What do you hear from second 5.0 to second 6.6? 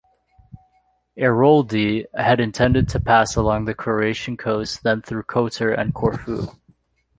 through Kotor and Corfu.